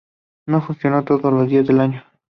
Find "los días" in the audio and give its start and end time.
1.31-1.67